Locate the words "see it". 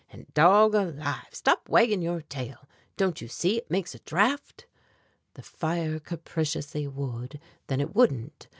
3.27-3.69